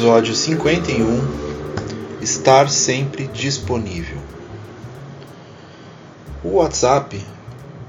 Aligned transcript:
Episódio 0.00 0.34
51 0.34 2.22
Estar 2.22 2.70
sempre 2.70 3.26
disponível. 3.26 4.16
O 6.42 6.54
WhatsApp 6.54 7.22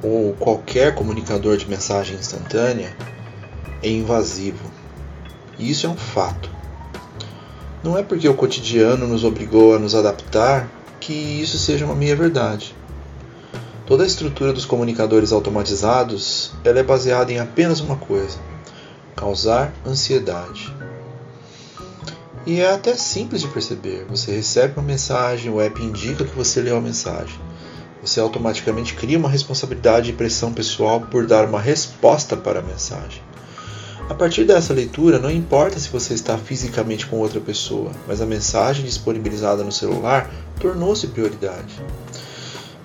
ou 0.03 0.33
qualquer 0.33 0.93
comunicador 0.93 1.55
de 1.55 1.69
mensagem 1.69 2.17
instantânea 2.17 2.93
é 3.81 3.89
invasivo. 3.89 4.69
E 5.57 5.71
isso 5.71 5.87
é 5.87 5.89
um 5.89 5.95
fato. 5.95 6.49
Não 7.81 7.97
é 7.97 8.03
porque 8.03 8.27
o 8.27 8.35
cotidiano 8.35 9.07
nos 9.07 9.23
obrigou 9.23 9.73
a 9.73 9.79
nos 9.79 9.95
adaptar 9.95 10.69
que 10.99 11.13
isso 11.13 11.57
seja 11.57 11.85
uma 11.85 11.95
meia 11.95 12.17
verdade. 12.17 12.75
Toda 13.85 14.03
a 14.03 14.07
estrutura 14.07 14.51
dos 14.51 14.65
comunicadores 14.65 15.31
automatizados 15.31 16.51
ela 16.65 16.79
é 16.79 16.83
baseada 16.83 17.31
em 17.31 17.39
apenas 17.39 17.79
uma 17.79 17.95
coisa: 17.95 18.37
causar 19.15 19.71
ansiedade. 19.87 20.75
E 22.45 22.59
é 22.59 22.71
até 22.71 22.95
simples 22.95 23.41
de 23.41 23.47
perceber. 23.47 24.05
Você 24.09 24.31
recebe 24.31 24.73
uma 24.75 24.85
mensagem, 24.85 25.51
o 25.51 25.61
app 25.61 25.79
indica 25.83 26.25
que 26.25 26.35
você 26.35 26.59
leu 26.59 26.75
a 26.75 26.81
mensagem. 26.81 27.39
Você 28.01 28.19
automaticamente 28.19 28.95
cria 28.95 29.17
uma 29.17 29.29
responsabilidade 29.29 30.09
e 30.09 30.13
pressão 30.13 30.51
pessoal 30.51 31.01
por 31.01 31.27
dar 31.27 31.45
uma 31.45 31.61
resposta 31.61 32.35
para 32.35 32.59
a 32.59 32.63
mensagem. 32.63 33.21
A 34.09 34.15
partir 34.15 34.43
dessa 34.43 34.73
leitura, 34.73 35.19
não 35.19 35.29
importa 35.29 35.79
se 35.79 35.87
você 35.87 36.15
está 36.15 36.35
fisicamente 36.35 37.05
com 37.05 37.17
outra 37.17 37.39
pessoa, 37.39 37.91
mas 38.07 38.21
a 38.21 38.25
mensagem 38.25 38.85
disponibilizada 38.85 39.63
no 39.63 39.71
celular 39.71 40.31
tornou-se 40.59 41.07
prioridade. 41.07 41.79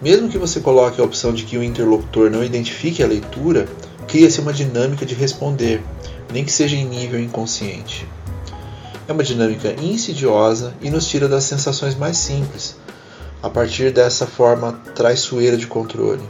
Mesmo 0.02 0.28
que 0.28 0.36
você 0.36 0.60
coloque 0.60 1.00
a 1.00 1.04
opção 1.04 1.32
de 1.32 1.44
que 1.44 1.56
o 1.56 1.64
interlocutor 1.64 2.30
não 2.30 2.44
identifique 2.44 3.02
a 3.02 3.06
leitura, 3.06 3.66
cria-se 4.06 4.38
uma 4.40 4.52
dinâmica 4.52 5.06
de 5.06 5.14
responder, 5.14 5.82
nem 6.30 6.44
que 6.44 6.52
seja 6.52 6.76
em 6.76 6.84
nível 6.84 7.18
inconsciente. 7.18 8.06
É 9.08 9.12
uma 9.12 9.22
dinâmica 9.22 9.72
insidiosa 9.80 10.74
e 10.80 10.90
nos 10.90 11.06
tira 11.06 11.28
das 11.28 11.44
sensações 11.44 11.94
mais 11.94 12.16
simples, 12.16 12.76
a 13.42 13.48
partir 13.48 13.92
dessa 13.92 14.26
forma 14.26 14.80
traiçoeira 14.94 15.56
de 15.56 15.66
controle. 15.66 16.22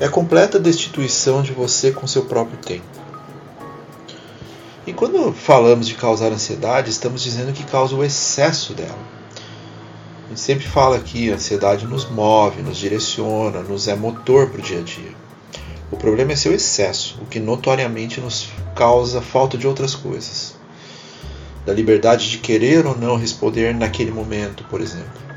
É 0.00 0.04
a 0.04 0.10
completa 0.10 0.58
destituição 0.60 1.42
de 1.42 1.52
você 1.52 1.90
com 1.90 2.06
seu 2.06 2.24
próprio 2.26 2.58
tempo. 2.58 2.86
E 4.86 4.92
quando 4.92 5.32
falamos 5.32 5.86
de 5.86 5.94
causar 5.94 6.32
ansiedade, 6.32 6.90
estamos 6.90 7.22
dizendo 7.22 7.52
que 7.52 7.64
causa 7.64 7.94
o 7.94 8.04
excesso 8.04 8.74
dela. 8.74 8.98
A 10.26 10.28
gente 10.28 10.40
sempre 10.40 10.66
fala 10.66 10.98
que 10.98 11.30
a 11.30 11.34
ansiedade 11.34 11.86
nos 11.86 12.08
move, 12.08 12.62
nos 12.62 12.76
direciona, 12.76 13.60
nos 13.60 13.88
é 13.88 13.94
motor 13.94 14.50
para 14.50 14.60
o 14.60 14.62
dia 14.62 14.80
a 14.80 14.82
dia. 14.82 15.12
O 15.90 15.96
problema 15.96 16.32
é 16.32 16.36
seu 16.36 16.52
excesso, 16.52 17.18
o 17.20 17.26
que 17.26 17.40
notoriamente 17.40 18.20
nos 18.20 18.50
causa 18.78 19.20
falta 19.20 19.58
de 19.58 19.66
outras 19.66 19.96
coisas. 19.96 20.54
Da 21.66 21.72
liberdade 21.72 22.30
de 22.30 22.38
querer 22.38 22.86
ou 22.86 22.96
não 22.96 23.16
responder 23.16 23.74
naquele 23.74 24.12
momento, 24.12 24.62
por 24.70 24.80
exemplo. 24.80 25.28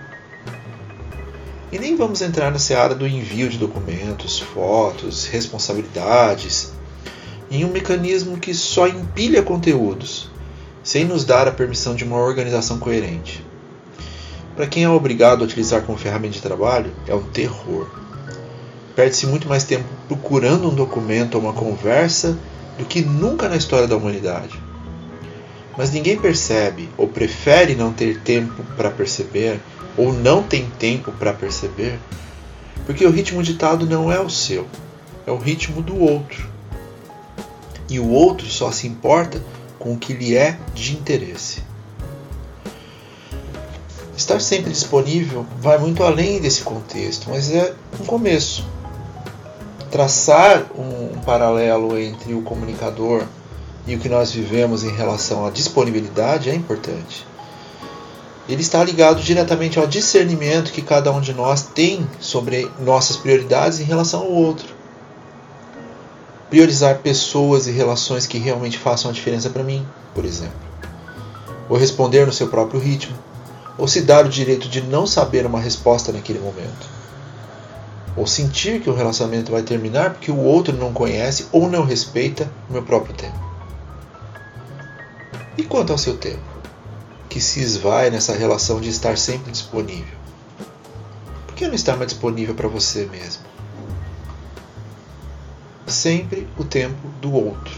E 1.71 1.79
nem 1.79 1.95
vamos 1.95 2.21
entrar 2.21 2.51
na 2.51 2.59
seara 2.59 2.93
do 2.93 3.07
envio 3.07 3.49
de 3.49 3.57
documentos, 3.57 4.39
fotos, 4.39 5.25
responsabilidades, 5.25 6.71
em 7.49 7.65
um 7.65 7.71
mecanismo 7.71 8.37
que 8.37 8.53
só 8.53 8.87
empilha 8.87 9.41
conteúdos, 9.41 10.29
sem 10.83 11.03
nos 11.03 11.25
dar 11.25 11.47
a 11.47 11.51
permissão 11.51 11.95
de 11.95 12.03
uma 12.03 12.17
organização 12.17 12.77
coerente. 12.77 13.43
Para 14.55 14.67
quem 14.67 14.83
é 14.83 14.89
obrigado 14.89 15.41
a 15.41 15.45
utilizar 15.45 15.81
como 15.81 15.97
ferramenta 15.97 16.35
de 16.35 16.41
trabalho, 16.41 16.93
é 17.07 17.15
um 17.15 17.23
terror 17.23 17.89
perde-se 18.95 19.25
muito 19.25 19.47
mais 19.47 19.63
tempo 19.63 19.85
procurando 20.07 20.69
um 20.69 20.75
documento 20.75 21.35
ou 21.35 21.41
uma 21.41 21.53
conversa 21.53 22.37
do 22.77 22.85
que 22.85 23.01
nunca 23.01 23.49
na 23.49 23.55
história 23.55 23.87
da 23.87 23.95
humanidade. 23.95 24.57
Mas 25.77 25.91
ninguém 25.91 26.17
percebe, 26.17 26.89
ou 26.97 27.07
prefere 27.07 27.75
não 27.75 27.93
ter 27.93 28.19
tempo 28.21 28.63
para 28.75 28.89
perceber, 28.89 29.59
ou 29.97 30.13
não 30.13 30.43
tem 30.43 30.69
tempo 30.79 31.11
para 31.11 31.33
perceber, 31.33 31.99
porque 32.85 33.05
o 33.05 33.11
ritmo 33.11 33.41
ditado 33.43 33.85
não 33.85 34.11
é 34.11 34.19
o 34.19 34.29
seu, 34.29 34.67
é 35.25 35.31
o 35.31 35.37
ritmo 35.37 35.81
do 35.81 35.97
outro. 35.97 36.49
E 37.89 37.99
o 37.99 38.09
outro 38.09 38.47
só 38.47 38.71
se 38.71 38.87
importa 38.87 39.43
com 39.77 39.93
o 39.93 39.97
que 39.97 40.13
lhe 40.13 40.35
é 40.35 40.57
de 40.73 40.93
interesse. 40.93 41.63
Estar 44.15 44.39
sempre 44.39 44.71
disponível 44.71 45.45
vai 45.59 45.77
muito 45.77 46.03
além 46.03 46.39
desse 46.39 46.61
contexto, 46.61 47.29
mas 47.29 47.51
é 47.51 47.73
um 47.99 48.05
começo 48.05 48.65
traçar 49.91 50.65
um, 50.75 51.19
paralelo 51.21 51.99
entre 51.99 52.33
o 52.33 52.41
comunicador 52.41 53.25
e 53.85 53.93
o 53.93 53.99
que 53.99 54.07
nós 54.07 54.31
vivemos 54.31 54.83
em 54.83 54.91
relação 54.91 55.45
à 55.45 55.49
disponibilidade 55.49 56.49
é 56.49 56.55
importante. 56.55 57.27
Ele 58.47 58.61
está 58.61 58.83
ligado 58.83 59.21
diretamente 59.21 59.77
ao 59.77 59.85
discernimento 59.85 60.71
que 60.71 60.81
cada 60.81 61.11
um 61.11 61.19
de 61.19 61.33
nós 61.33 61.63
tem 61.63 62.07
sobre 62.19 62.69
nossas 62.79 63.17
prioridades 63.17 63.79
em 63.79 63.83
relação 63.83 64.21
ao 64.21 64.31
outro. 64.31 64.67
Priorizar 66.49 66.99
pessoas 66.99 67.67
e 67.67 67.71
relações 67.71 68.25
que 68.25 68.37
realmente 68.37 68.77
façam 68.77 69.11
a 69.11 69.13
diferença 69.13 69.49
para 69.49 69.63
mim, 69.63 69.85
por 70.15 70.25
exemplo. 70.25 70.71
Ou 71.69 71.77
responder 71.77 72.25
no 72.25 72.33
seu 72.33 72.47
próprio 72.47 72.79
ritmo. 72.79 73.15
Ou 73.77 73.87
se 73.87 74.01
dar 74.01 74.25
o 74.25 74.29
direito 74.29 74.67
de 74.67 74.81
não 74.81 75.05
saber 75.05 75.45
uma 75.45 75.59
resposta 75.59 76.11
naquele 76.11 76.39
momento 76.39 77.00
ou 78.15 78.27
sentir 78.27 78.81
que 78.81 78.89
o 78.89 78.93
relacionamento 78.93 79.51
vai 79.51 79.63
terminar 79.63 80.11
porque 80.11 80.31
o 80.31 80.37
outro 80.37 80.75
não 80.75 80.93
conhece 80.93 81.47
ou 81.51 81.69
não 81.69 81.85
respeita 81.85 82.51
o 82.69 82.73
meu 82.73 82.83
próprio 82.83 83.15
tempo. 83.15 83.39
E 85.57 85.63
quanto 85.63 85.91
ao 85.91 85.97
seu 85.97 86.17
tempo, 86.17 86.43
que 87.29 87.39
se 87.39 87.61
esvai 87.61 88.09
nessa 88.09 88.35
relação 88.35 88.81
de 88.81 88.89
estar 88.89 89.17
sempre 89.17 89.51
disponível? 89.51 90.19
Por 91.47 91.55
que 91.55 91.67
não 91.67 91.75
estar 91.75 91.95
mais 91.95 92.11
disponível 92.11 92.55
para 92.55 92.67
você 92.67 93.05
mesmo? 93.05 93.43
Sempre 95.87 96.47
o 96.57 96.63
tempo 96.63 97.07
do 97.21 97.33
outro. 97.33 97.73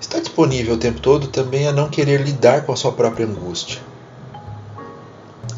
Estar 0.00 0.20
disponível 0.20 0.74
o 0.74 0.78
tempo 0.78 1.00
todo 1.00 1.28
também 1.28 1.66
é 1.66 1.72
não 1.72 1.88
querer 1.88 2.20
lidar 2.20 2.64
com 2.66 2.72
a 2.72 2.76
sua 2.76 2.92
própria 2.92 3.26
angústia 3.26 3.80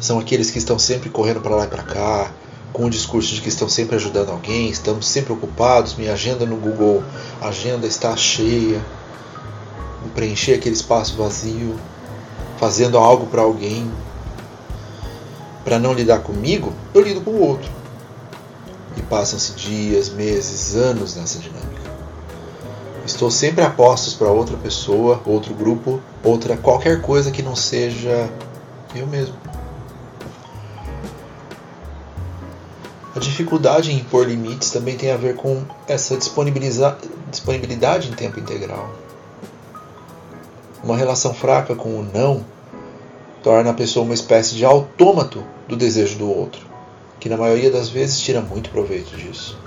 são 0.05 0.19
aqueles 0.19 0.51
que 0.51 0.59
estão 0.59 0.77
sempre 0.77 1.09
correndo 1.09 1.41
para 1.41 1.55
lá 1.55 1.65
e 1.65 1.67
para 1.67 1.81
cá, 1.81 2.31
com 2.71 2.85
o 2.85 2.89
discurso 2.89 3.33
de 3.33 3.41
que 3.41 3.49
estão 3.49 3.67
sempre 3.67 3.95
ajudando 3.95 4.29
alguém, 4.29 4.69
estão 4.69 5.01
sempre 5.01 5.33
ocupados, 5.33 5.95
minha 5.95 6.13
agenda 6.13 6.45
no 6.45 6.57
Google, 6.57 7.03
a 7.41 7.47
agenda 7.47 7.87
está 7.87 8.15
cheia, 8.15 8.79
preencher 10.13 10.53
aquele 10.53 10.75
espaço 10.75 11.17
vazio, 11.17 11.75
fazendo 12.57 12.97
algo 12.97 13.25
para 13.25 13.41
alguém. 13.41 13.91
Para 15.63 15.79
não 15.79 15.93
lidar 15.93 16.19
comigo, 16.19 16.71
eu 16.93 17.01
lido 17.01 17.21
com 17.21 17.31
o 17.31 17.41
outro. 17.41 17.71
E 18.95 19.01
passam-se 19.01 19.53
dias, 19.53 20.09
meses, 20.09 20.75
anos 20.75 21.15
nessa 21.15 21.39
dinâmica. 21.39 21.81
Estou 23.05 23.31
sempre 23.31 23.63
a 23.63 23.69
postos 23.69 24.13
para 24.13 24.29
outra 24.29 24.55
pessoa, 24.55 25.19
outro 25.25 25.53
grupo, 25.53 25.99
outra 26.23 26.55
qualquer 26.55 27.01
coisa 27.01 27.31
que 27.31 27.41
não 27.41 27.55
seja 27.55 28.29
eu 28.95 29.07
mesmo. 29.07 29.35
A 33.15 33.19
dificuldade 33.19 33.93
em 33.93 33.99
impor 33.99 34.27
limites 34.27 34.71
também 34.71 34.97
tem 34.97 35.09
a 35.09 35.15
ver 35.15 35.37
com 35.37 35.63
essa 35.87 36.17
disponibilidade 36.17 38.09
em 38.09 38.13
tempo 38.13 38.41
integral. 38.41 38.93
Uma 40.83 40.97
relação 40.97 41.33
fraca 41.33 41.73
com 41.73 41.97
o 41.97 42.03
não 42.03 42.43
torna 43.41 43.69
a 43.69 43.73
pessoa 43.73 44.03
uma 44.03 44.13
espécie 44.13 44.55
de 44.55 44.65
autômato 44.65 45.41
do 45.65 45.77
desejo 45.77 46.17
do 46.17 46.29
outro, 46.29 46.61
que 47.17 47.29
na 47.29 47.37
maioria 47.37 47.71
das 47.71 47.87
vezes 47.87 48.19
tira 48.19 48.41
muito 48.41 48.69
proveito 48.69 49.15
disso. 49.15 49.57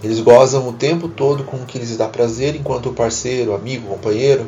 Eles 0.00 0.20
gozam 0.20 0.68
o 0.68 0.72
tempo 0.72 1.08
todo 1.08 1.42
com 1.42 1.56
o 1.56 1.66
que 1.66 1.78
lhes 1.78 1.96
dá 1.96 2.06
prazer, 2.06 2.54
enquanto 2.54 2.90
o 2.90 2.94
parceiro, 2.94 3.52
amigo, 3.52 3.88
companheiro 3.88 4.46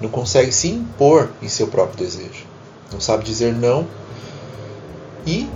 não 0.00 0.08
consegue 0.08 0.52
se 0.52 0.68
impor 0.68 1.30
em 1.42 1.48
seu 1.48 1.66
próprio 1.66 2.04
desejo. 2.04 2.44
Não 2.92 3.00
sabe 3.00 3.24
dizer 3.24 3.52
não 3.52 3.88
e 5.26 5.48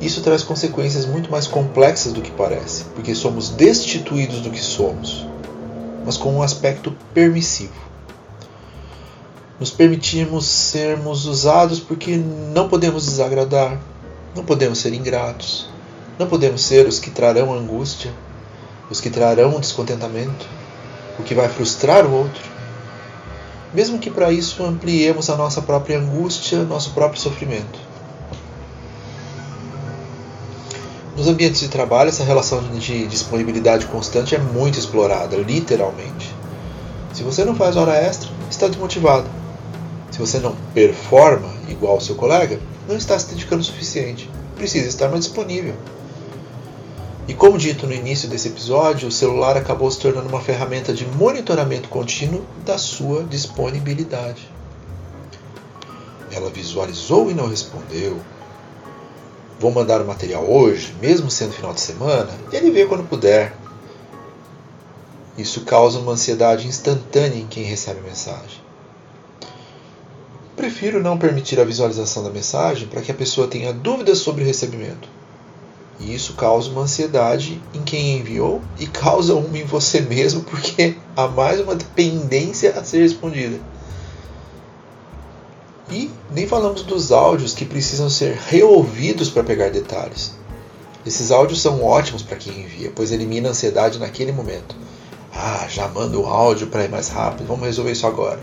isso 0.00 0.22
traz 0.22 0.42
consequências 0.42 1.04
muito 1.04 1.30
mais 1.30 1.46
complexas 1.46 2.12
do 2.12 2.22
que 2.22 2.30
parece, 2.30 2.84
porque 2.94 3.14
somos 3.14 3.50
destituídos 3.50 4.40
do 4.40 4.50
que 4.50 4.60
somos, 4.60 5.26
mas 6.06 6.16
com 6.16 6.32
um 6.32 6.42
aspecto 6.42 6.96
permissivo. 7.12 7.74
Nos 9.58 9.70
permitimos 9.70 10.46
sermos 10.46 11.26
usados 11.26 11.80
porque 11.80 12.16
não 12.16 12.66
podemos 12.66 13.04
desagradar, 13.04 13.78
não 14.34 14.42
podemos 14.42 14.78
ser 14.78 14.94
ingratos, 14.94 15.68
não 16.18 16.26
podemos 16.26 16.62
ser 16.62 16.86
os 16.86 16.98
que 16.98 17.10
trarão 17.10 17.52
angústia, 17.52 18.10
os 18.90 19.02
que 19.02 19.10
trarão 19.10 19.60
descontentamento, 19.60 20.46
o 21.18 21.22
que 21.22 21.34
vai 21.34 21.50
frustrar 21.50 22.06
o 22.06 22.12
outro. 22.12 22.42
Mesmo 23.74 23.98
que 23.98 24.10
para 24.10 24.32
isso 24.32 24.64
ampliemos 24.64 25.28
a 25.28 25.36
nossa 25.36 25.60
própria 25.60 25.98
angústia, 25.98 26.64
nosso 26.64 26.92
próprio 26.92 27.20
sofrimento. 27.20 27.89
Nos 31.16 31.26
ambientes 31.26 31.60
de 31.60 31.68
trabalho, 31.68 32.08
essa 32.08 32.24
relação 32.24 32.62
de 32.62 33.06
disponibilidade 33.06 33.86
constante 33.86 34.34
é 34.34 34.38
muito 34.38 34.78
explorada, 34.78 35.36
literalmente. 35.36 36.34
Se 37.12 37.22
você 37.22 37.44
não 37.44 37.54
faz 37.54 37.76
hora 37.76 37.94
extra, 37.94 38.30
está 38.48 38.68
desmotivado. 38.68 39.28
Se 40.10 40.18
você 40.18 40.38
não 40.38 40.54
performa 40.72 41.52
igual 41.68 41.94
ao 41.94 42.00
seu 42.00 42.14
colega, 42.14 42.60
não 42.88 42.96
está 42.96 43.18
se 43.18 43.28
dedicando 43.28 43.62
o 43.62 43.64
suficiente. 43.64 44.30
Precisa 44.56 44.88
estar 44.88 45.08
mais 45.08 45.24
disponível. 45.24 45.74
E 47.26 47.34
como 47.34 47.58
dito 47.58 47.86
no 47.86 47.92
início 47.92 48.28
desse 48.28 48.48
episódio, 48.48 49.08
o 49.08 49.12
celular 49.12 49.56
acabou 49.56 49.90
se 49.90 50.00
tornando 50.00 50.28
uma 50.28 50.40
ferramenta 50.40 50.92
de 50.92 51.06
monitoramento 51.06 51.88
contínuo 51.88 52.44
da 52.64 52.78
sua 52.78 53.24
disponibilidade. 53.24 54.48
Ela 56.32 56.50
visualizou 56.50 57.30
e 57.30 57.34
não 57.34 57.48
respondeu, 57.48 58.18
vou 59.60 59.70
mandar 59.70 60.00
o 60.00 60.06
material 60.06 60.50
hoje, 60.50 60.94
mesmo 61.02 61.30
sendo 61.30 61.52
final 61.52 61.74
de 61.74 61.82
semana, 61.82 62.30
e 62.50 62.56
ele 62.56 62.70
vê 62.70 62.86
quando 62.86 63.06
puder. 63.06 63.54
Isso 65.36 65.60
causa 65.60 65.98
uma 65.98 66.12
ansiedade 66.12 66.66
instantânea 66.66 67.38
em 67.38 67.46
quem 67.46 67.62
recebe 67.62 68.00
a 68.00 68.02
mensagem. 68.02 68.58
Prefiro 70.56 71.02
não 71.02 71.18
permitir 71.18 71.60
a 71.60 71.64
visualização 71.64 72.24
da 72.24 72.30
mensagem 72.30 72.88
para 72.88 73.02
que 73.02 73.12
a 73.12 73.14
pessoa 73.14 73.46
tenha 73.46 73.72
dúvidas 73.72 74.18
sobre 74.18 74.42
o 74.42 74.46
recebimento. 74.46 75.08
E 75.98 76.14
isso 76.14 76.32
causa 76.32 76.70
uma 76.70 76.82
ansiedade 76.82 77.60
em 77.74 77.82
quem 77.82 78.18
enviou 78.18 78.62
e 78.78 78.86
causa 78.86 79.34
uma 79.34 79.58
em 79.58 79.64
você 79.64 80.00
mesmo, 80.00 80.42
porque 80.42 80.96
há 81.14 81.28
mais 81.28 81.60
uma 81.60 81.74
dependência 81.74 82.72
a 82.78 82.82
ser 82.82 83.00
respondida. 83.00 83.60
E 85.90 86.10
nem 86.30 86.46
falamos 86.46 86.82
dos 86.82 87.10
áudios 87.10 87.54
que 87.54 87.64
precisam 87.64 88.08
ser 88.08 88.38
reouvidos 88.48 89.28
para 89.28 89.42
pegar 89.42 89.70
detalhes. 89.70 90.34
Esses 91.04 91.30
áudios 91.30 91.60
são 91.60 91.82
ótimos 91.82 92.22
para 92.22 92.36
quem 92.36 92.60
envia, 92.60 92.92
pois 92.94 93.10
elimina 93.10 93.48
a 93.48 93.50
ansiedade 93.50 93.98
naquele 93.98 94.32
momento. 94.32 94.76
Ah, 95.34 95.66
já 95.68 95.88
manda 95.88 96.18
o 96.18 96.26
áudio 96.26 96.66
para 96.66 96.84
ir 96.84 96.90
mais 96.90 97.08
rápido, 97.08 97.46
vamos 97.46 97.64
resolver 97.64 97.92
isso 97.92 98.06
agora. 98.06 98.40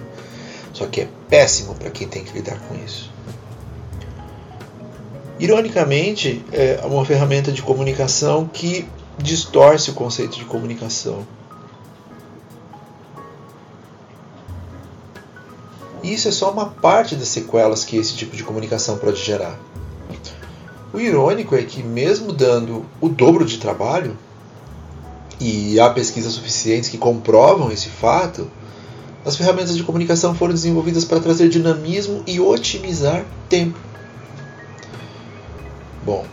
Só 0.73 0.85
que 0.88 1.01
é 1.01 1.07
péssimo 1.29 1.75
para 1.75 1.89
quem 1.89 2.07
tem 2.07 2.23
que 2.23 2.33
lidar 2.33 2.59
com 2.67 2.75
isso. 2.83 3.11
Ironicamente, 5.39 6.44
é 6.51 6.81
uma 6.83 7.05
ferramenta 7.05 7.51
de 7.51 7.61
comunicação 7.61 8.47
que 8.51 8.89
distorce 9.17 9.91
o 9.91 9.94
conceito 9.94 10.38
de 10.38 10.45
comunicação. 10.45 11.25
Isso 16.13 16.27
é 16.27 16.31
só 16.31 16.51
uma 16.51 16.68
parte 16.68 17.15
das 17.15 17.27
sequelas 17.27 17.83
que 17.83 17.98
esse 17.98 18.13
tipo 18.15 18.36
de 18.36 18.44
comunicação 18.44 18.98
pode 18.98 19.24
gerar. 19.24 19.57
O 20.94 21.00
irônico 21.00 21.56
é 21.56 21.63
que, 21.63 21.83
mesmo 21.83 22.31
dando 22.31 22.86
o 23.01 23.09
dobro 23.09 23.45
de 23.45 23.57
trabalho, 23.57 24.18
e 25.39 25.80
há 25.80 25.89
pesquisas 25.89 26.33
suficientes 26.33 26.89
que 26.89 26.98
comprovam 26.98 27.71
esse 27.71 27.89
fato, 27.89 28.50
as 29.25 29.36
ferramentas 29.36 29.75
de 29.75 29.83
comunicação 29.83 30.33
foram 30.33 30.54
desenvolvidas 30.54 31.06
para 31.06 31.19
trazer 31.19 31.50
dinamismo 31.50 32.24
e 32.25 32.39
otimizar 32.39 33.25
tempo. 33.50 33.77
Bom, 36.04 36.25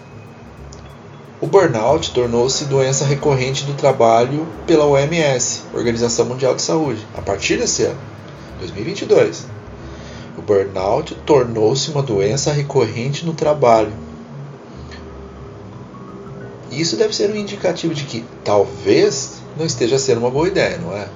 o 1.40 1.46
burnout 1.46 2.12
tornou-se 2.12 2.64
doença 2.66 3.04
recorrente 3.04 3.64
do 3.64 3.74
trabalho 3.74 4.46
pela 4.66 4.86
OMS, 4.86 5.62
Organização 5.74 6.26
Mundial 6.26 6.54
de 6.54 6.62
Saúde, 6.62 7.04
a 7.16 7.20
partir 7.20 7.58
desse 7.58 7.82
ano, 7.82 7.98
2022 8.60 9.53
burnout 10.46 11.14
tornou-se 11.26 11.90
uma 11.90 12.02
doença 12.02 12.52
recorrente 12.52 13.24
no 13.24 13.34
trabalho. 13.34 13.92
Isso 16.70 16.96
deve 16.96 17.14
ser 17.14 17.30
um 17.30 17.36
indicativo 17.36 17.94
de 17.94 18.04
que 18.04 18.24
talvez 18.42 19.40
não 19.56 19.64
esteja 19.64 19.98
sendo 19.98 20.18
uma 20.18 20.30
boa 20.30 20.48
ideia, 20.48 20.78
não 20.78 20.96
é? 20.96 21.08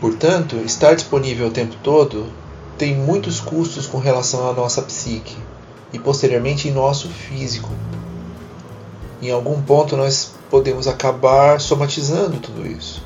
Portanto, 0.00 0.56
estar 0.64 0.94
disponível 0.94 1.46
o 1.46 1.50
tempo 1.50 1.76
todo 1.82 2.26
tem 2.76 2.94
muitos 2.94 3.40
custos 3.40 3.86
com 3.86 3.98
relação 3.98 4.48
à 4.48 4.52
nossa 4.52 4.82
psique 4.82 5.36
e 5.92 5.98
posteriormente 5.98 6.68
em 6.68 6.72
nosso 6.72 7.08
físico. 7.08 7.70
Em 9.22 9.30
algum 9.30 9.62
ponto 9.62 9.96
nós 9.96 10.32
podemos 10.50 10.86
acabar 10.86 11.60
somatizando 11.60 12.38
tudo 12.38 12.66
isso. 12.66 13.02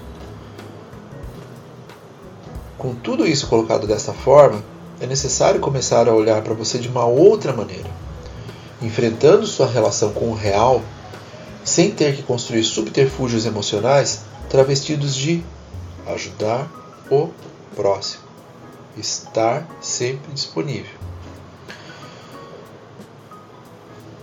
Com 2.78 2.94
tudo 2.94 3.26
isso 3.26 3.48
colocado 3.48 3.88
dessa 3.88 4.12
forma, 4.12 4.62
é 5.00 5.06
necessário 5.06 5.60
começar 5.60 6.08
a 6.08 6.14
olhar 6.14 6.40
para 6.42 6.54
você 6.54 6.78
de 6.78 6.86
uma 6.86 7.04
outra 7.04 7.52
maneira, 7.52 7.90
enfrentando 8.80 9.44
sua 9.48 9.66
relação 9.66 10.12
com 10.12 10.30
o 10.30 10.34
real, 10.34 10.80
sem 11.64 11.90
ter 11.90 12.14
que 12.14 12.22
construir 12.22 12.62
subterfúgios 12.62 13.44
emocionais 13.46 14.20
travestidos 14.48 15.12
de 15.12 15.42
ajudar 16.06 16.70
o 17.10 17.30
próximo, 17.74 18.22
estar 18.96 19.66
sempre 19.80 20.32
disponível. 20.32 20.96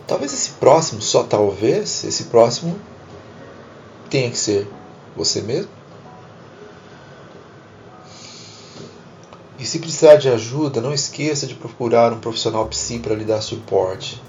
Talvez 0.08 0.34
esse 0.34 0.52
próximo, 0.52 1.02
só 1.02 1.24
talvez, 1.24 2.06
esse 2.06 2.26
próximo 2.26 2.80
tenha 4.10 4.32
que 4.32 4.38
ser 4.38 4.66
você 5.14 5.42
mesmo 5.42 5.70
E 9.66 9.68
se 9.68 9.80
precisar 9.80 10.18
de 10.18 10.30
ajuda, 10.30 10.80
não 10.80 10.94
esqueça 10.94 11.48
de 11.48 11.56
procurar 11.56 12.14
um 12.14 12.20
profissional 12.20 12.68
psi 12.68 13.00
para 13.00 13.16
lhe 13.16 13.26
dar 13.26 13.42
suporte. 13.42 14.22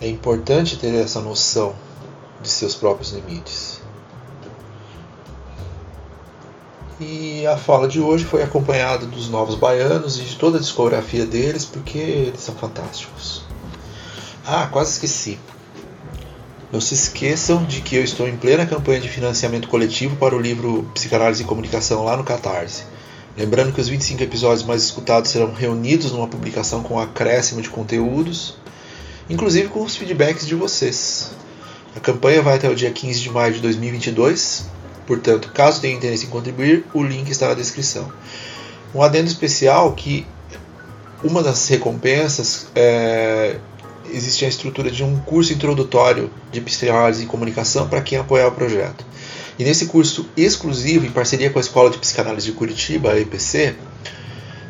É 0.00 0.08
importante 0.08 0.78
ter 0.78 0.94
essa 0.94 1.20
noção 1.20 1.74
de 2.40 2.48
seus 2.48 2.74
próprios 2.74 3.12
limites. 3.12 3.82
E 6.98 7.46
a 7.46 7.58
fala 7.58 7.86
de 7.86 8.00
hoje 8.00 8.24
foi 8.24 8.42
acompanhada 8.42 9.04
dos 9.04 9.28
Novos 9.28 9.56
Baianos 9.56 10.18
e 10.18 10.22
de 10.22 10.36
toda 10.36 10.56
a 10.56 10.60
discografia 10.60 11.26
deles, 11.26 11.66
porque 11.66 11.98
eles 11.98 12.40
são 12.40 12.54
fantásticos. 12.54 13.44
Ah, 14.46 14.68
quase 14.72 14.92
esqueci. 14.92 15.38
Não 16.72 16.80
se 16.80 16.94
esqueçam 16.94 17.62
de 17.66 17.82
que 17.82 17.96
eu 17.96 18.02
estou 18.02 18.26
em 18.26 18.38
plena 18.38 18.64
campanha 18.64 19.02
de 19.02 19.08
financiamento 19.10 19.68
coletivo 19.68 20.16
para 20.16 20.34
o 20.34 20.40
livro 20.40 20.90
Psicanálise 20.94 21.42
e 21.42 21.46
Comunicação 21.46 22.06
lá 22.06 22.16
no 22.16 22.24
Catarse. 22.24 22.90
Lembrando 23.36 23.72
que 23.72 23.80
os 23.80 23.88
25 23.88 24.22
episódios 24.22 24.62
mais 24.62 24.82
escutados 24.82 25.30
serão 25.30 25.52
reunidos 25.52 26.12
numa 26.12 26.28
publicação 26.28 26.82
com 26.82 27.00
acréscimo 27.00 27.62
de 27.62 27.70
conteúdos, 27.70 28.56
inclusive 29.28 29.68
com 29.68 29.82
os 29.82 29.96
feedbacks 29.96 30.46
de 30.46 30.54
vocês. 30.54 31.30
A 31.96 32.00
campanha 32.00 32.42
vai 32.42 32.56
até 32.56 32.68
o 32.68 32.74
dia 32.74 32.90
15 32.90 33.20
de 33.20 33.30
maio 33.30 33.54
de 33.54 33.60
2022, 33.60 34.66
portanto, 35.06 35.50
caso 35.54 35.80
tenha 35.80 35.96
interesse 35.96 36.26
em 36.26 36.28
contribuir, 36.28 36.84
o 36.92 37.02
link 37.02 37.30
está 37.30 37.48
na 37.48 37.54
descrição. 37.54 38.12
Um 38.94 39.02
adendo 39.02 39.28
especial 39.28 39.92
que 39.92 40.26
uma 41.24 41.42
das 41.42 41.66
recompensas 41.68 42.66
é, 42.74 43.56
existe 44.12 44.44
a 44.44 44.48
estrutura 44.48 44.90
de 44.90 45.02
um 45.02 45.18
curso 45.20 45.54
introdutório 45.54 46.30
de 46.50 46.60
psicanálise 46.60 47.24
e 47.24 47.26
comunicação 47.26 47.88
para 47.88 48.02
quem 48.02 48.18
apoiar 48.18 48.48
o 48.48 48.52
projeto. 48.52 49.06
E 49.58 49.64
nesse 49.64 49.86
curso 49.86 50.26
exclusivo, 50.36 51.04
em 51.04 51.10
parceria 51.10 51.50
com 51.50 51.58
a 51.58 51.62
Escola 51.62 51.90
de 51.90 51.98
Psicanálise 51.98 52.46
de 52.46 52.52
Curitiba, 52.52 53.12
a 53.12 53.20
EPC, 53.20 53.74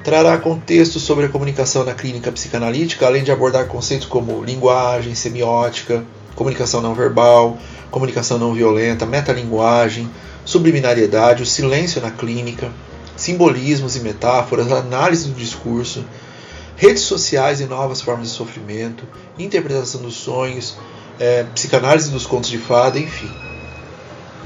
trará 0.03 0.37
contextos 0.39 1.03
sobre 1.03 1.27
a 1.27 1.29
comunicação 1.29 1.85
na 1.85 1.95
clínica 1.95 2.33
psicanalítica, 2.33 3.07
além 3.07 3.23
de 3.23 3.31
abordar 3.31 3.67
conceitos 3.67 4.07
como 4.07 4.43
linguagem, 4.43 5.15
semiótica, 5.15 6.05
comunicação 6.35 6.81
não 6.81 6.95
verbal, 6.95 7.59
comunicação 7.91 8.39
não 8.39 8.53
violenta, 8.53 9.07
metalinguagem, 9.07 10.11
subliminariedade, 10.45 11.43
o 11.43 11.47
silêncio 11.47 12.01
na 12.01 12.11
clínica, 12.11 12.73
simbolismos 13.17 13.95
e 13.95 14.01
metáforas, 14.01 14.73
análise 14.73 15.29
do 15.29 15.35
discurso, 15.35 16.05
redes 16.77 17.03
sociais 17.03 17.61
e 17.61 17.67
novas 17.67 18.01
formas 18.01 18.29
de 18.29 18.35
sofrimento, 18.35 19.05
interpretação 19.39 20.03
dos 20.03 20.15
sonhos, 20.15 20.77
é, 21.21 21.45
psicanálise 21.55 22.11
dos 22.11 22.27
contos 22.27 22.51
de 22.51 22.59
fada, 22.59 22.99
enfim. 22.99 23.31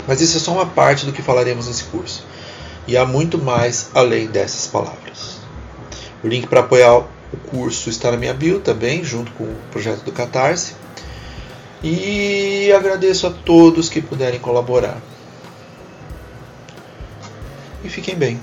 Mas 0.07 0.21
isso 0.21 0.37
é 0.37 0.41
só 0.41 0.53
uma 0.53 0.67
parte 0.67 1.05
do 1.05 1.13
que 1.13 1.23
falaremos 1.23 1.67
nesse 1.67 1.85
curso. 1.85 2.25
E 2.87 2.97
há 2.97 3.05
muito 3.05 3.39
mais 3.39 3.91
além 3.95 4.27
dessas 4.27 4.67
palavras. 4.67 5.39
O 6.23 6.29
link 6.29 6.47
para 6.47 6.61
apoiar 6.61 7.05
O 7.33 7.37
curso 7.37 7.91
está 7.91 8.13
na 8.13 8.17
minha 8.17 8.33
bio 8.33 8.61
também, 8.61 9.03
junto 9.03 9.33
com 9.33 9.45
o 9.45 9.57
projeto 9.73 10.05
do 10.05 10.13
Catarse. 10.13 10.75
E 11.83 12.73
agradeço 12.73 13.27
a 13.27 13.31
todos 13.31 13.89
que 13.89 14.01
puderem 14.01 14.39
colaborar. 14.39 14.99
E 17.85 17.89
fiquem 17.89 18.15
bem. 18.15 18.41